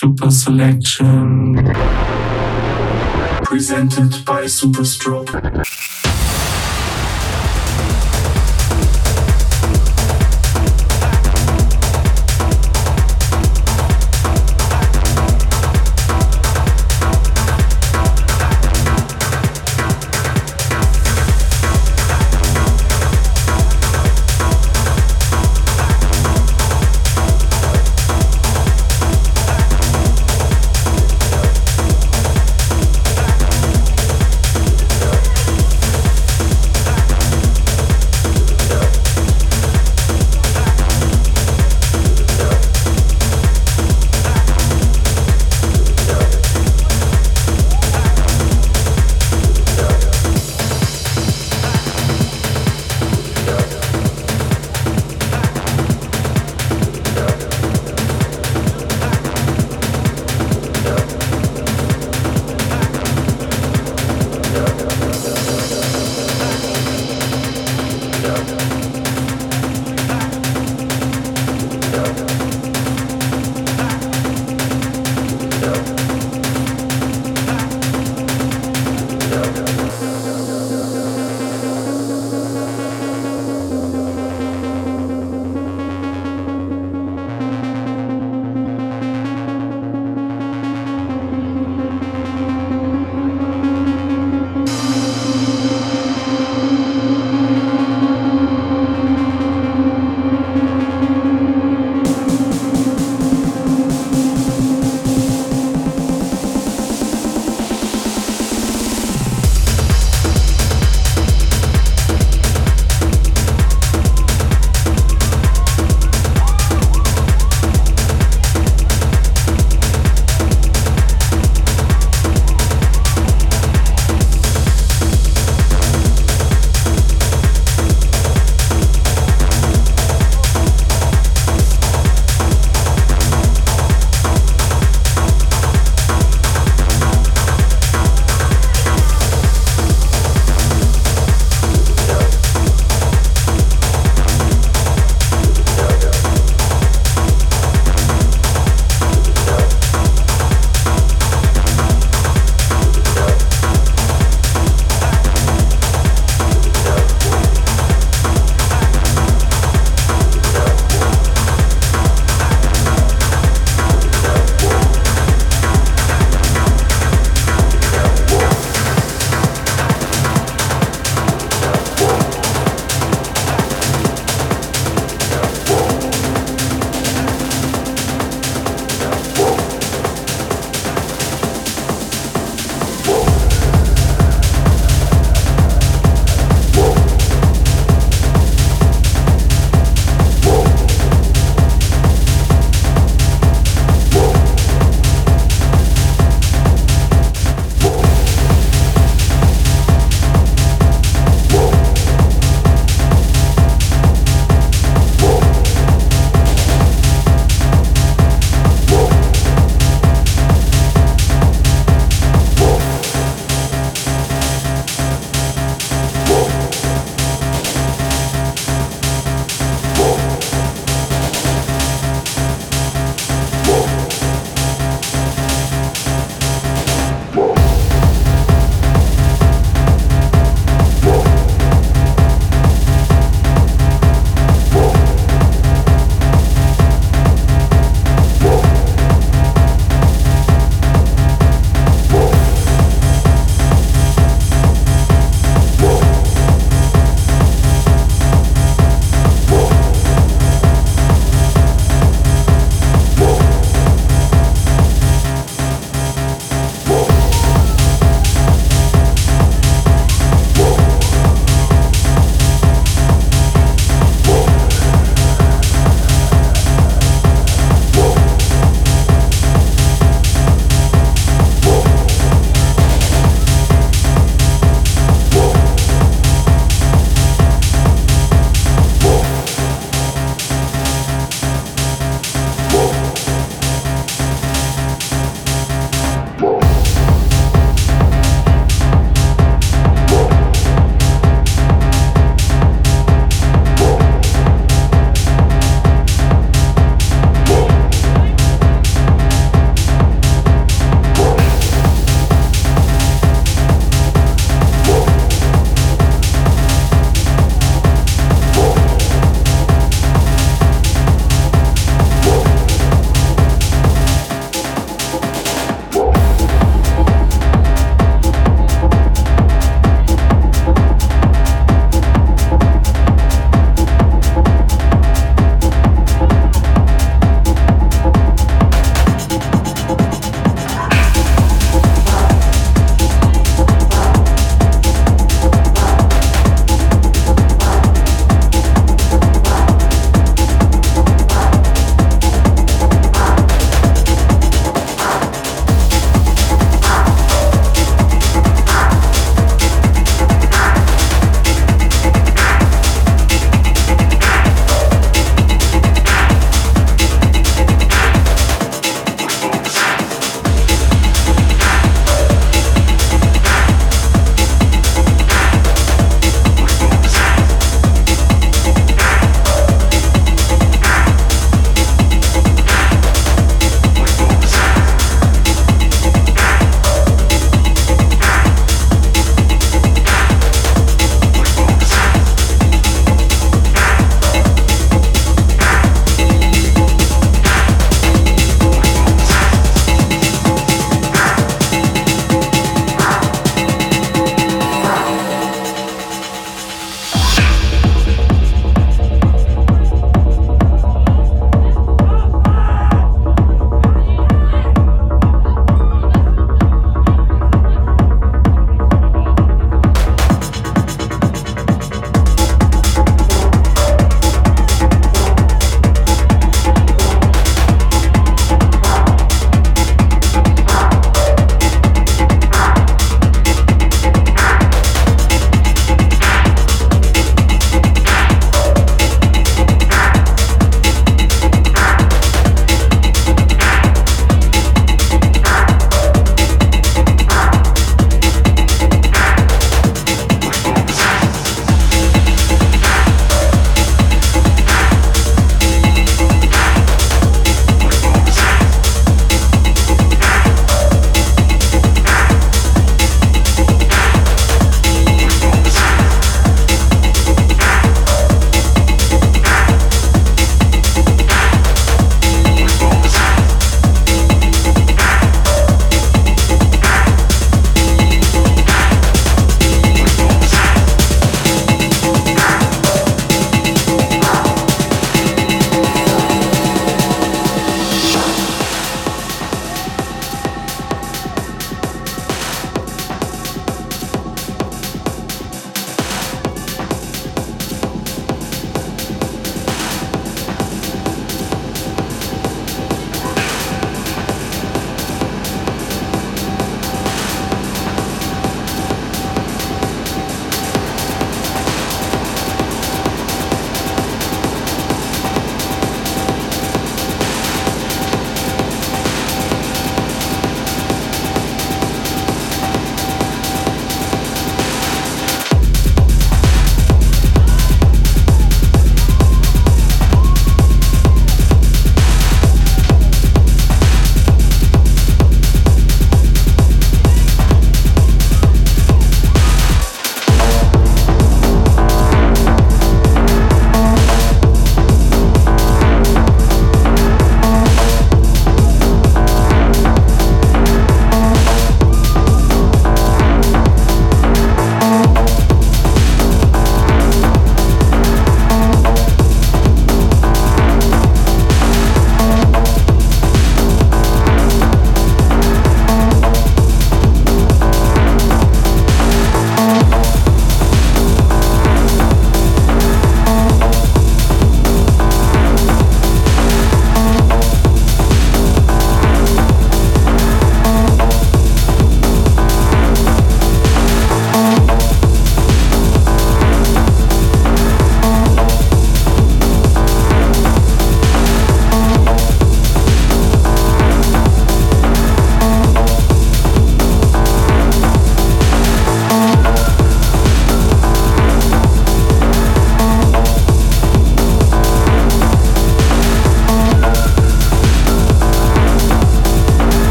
Super 0.00 0.30
Selection. 0.30 1.56
Presented 3.42 4.24
by 4.24 4.44
Superstroke. 4.44 5.34